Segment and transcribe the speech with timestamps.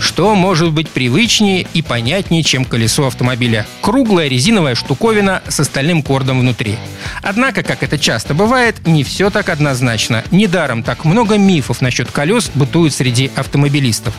[0.00, 3.66] Что может быть привычнее и понятнее, чем колесо автомобиля?
[3.80, 6.76] Круглая резиновая штуковина с остальным кордом внутри.
[7.22, 10.24] Однако, как это часто бывает, не все так однозначно.
[10.30, 14.14] Недаром так много мифов насчет колес бытует среди автомобилистов.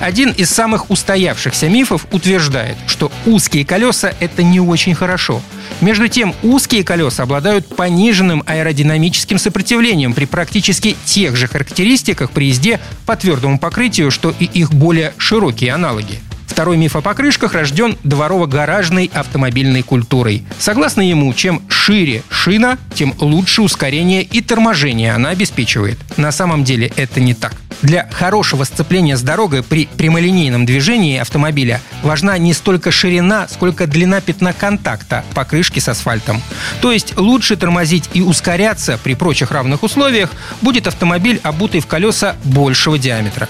[0.00, 5.40] Один из самых устоявшихся мифов утверждает, что узкие колеса– это не очень хорошо.
[5.80, 12.80] Между тем, узкие колеса обладают пониженным аэродинамическим сопротивлением при практически тех же характеристиках при езде
[13.06, 16.20] по твердому покрытию, что и их более широкие аналоги.
[16.46, 20.44] Второй миф о покрышках рожден дворово-гаражной автомобильной культурой.
[20.58, 25.98] Согласно ему, чем шире шина, тем лучше ускорение и торможение она обеспечивает.
[26.18, 27.54] На самом деле это не так.
[27.82, 34.20] Для хорошего сцепления с дорогой при прямолинейном движении автомобиля важна не столько ширина, сколько длина
[34.20, 36.42] пятна контакта покрышки с асфальтом.
[36.82, 42.36] То есть лучше тормозить и ускоряться при прочих равных условиях будет автомобиль, обутый в колеса
[42.44, 43.48] большего диаметра.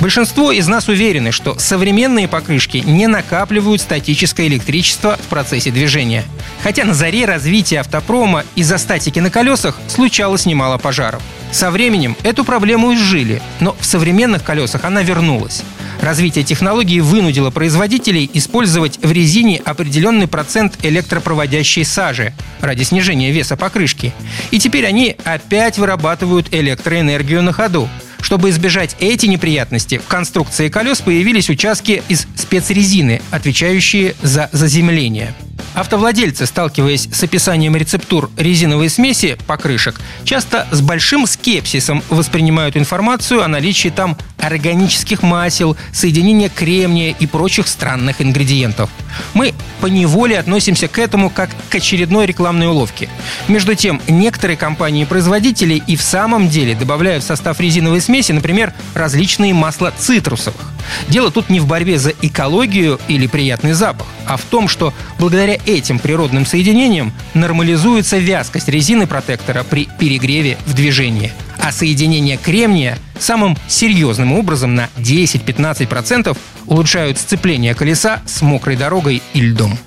[0.00, 6.24] Большинство из нас уверены, что современные покрышки не накапливают статическое электричество в процессе движения.
[6.62, 11.20] Хотя на заре развития автопрома из-за статики на колесах случалось немало пожаров.
[11.50, 15.62] Со временем эту проблему изжили, но в современных колесах она вернулась.
[16.00, 24.12] Развитие технологии вынудило производителей использовать в резине определенный процент электропроводящей сажи ради снижения веса покрышки.
[24.52, 27.88] И теперь они опять вырабатывают электроэнергию на ходу.
[28.28, 35.32] Чтобы избежать эти неприятности, в конструкции колес появились участки из спецрезины, отвечающие за заземление.
[35.72, 43.48] Автовладельцы, сталкиваясь с описанием рецептур резиновой смеси покрышек, часто с большим скепсисом воспринимают информацию о
[43.48, 48.90] наличии там органических масел, соединения кремния и прочих странных ингредиентов.
[49.34, 53.08] Мы по неволе относимся к этому как к очередной рекламной уловке.
[53.48, 59.54] Между тем, некоторые компании-производители и в самом деле добавляют в состав резиновой смеси, например, различные
[59.54, 60.72] масла цитрусовых.
[61.08, 65.58] Дело тут не в борьбе за экологию или приятный запах, а в том, что благодаря
[65.66, 71.32] этим природным соединениям нормализуется вязкость резины протектора при перегреве в движении.
[71.62, 76.36] А соединение кремния самым серьезным образом на 10-15%
[76.66, 79.78] улучшают сцепление колеса с мокрой дорогой и льдом.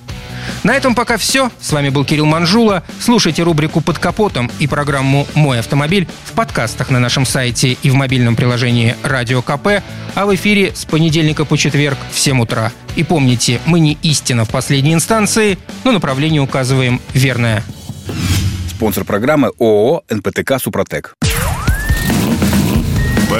[0.63, 1.51] На этом пока все.
[1.59, 2.83] С вами был Кирилл Манжула.
[2.99, 7.95] Слушайте рубрику «Под капотом» и программу «Мой автомобиль» в подкастах на нашем сайте и в
[7.95, 9.83] мобильном приложении «Радио КП»,
[10.13, 12.71] а в эфире с понедельника по четверг в 7 утра.
[12.95, 17.63] И помните, мы не истина в последней инстанции, но направление указываем верное.
[18.69, 21.15] Спонсор программы ООО «НПТК Супротек».